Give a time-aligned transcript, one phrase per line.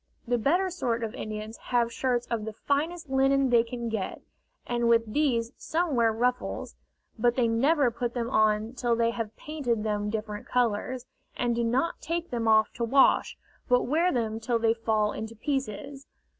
[0.27, 4.19] The better sort of Indians have shirts of the finest linen they can get,
[4.65, 6.75] and with these some wear ruffles,
[7.19, 11.05] but they never put them on till they have painted them different colors,
[11.37, 13.37] and do not take them off to wash,
[13.69, 16.07] but wear them till they fall into pieces.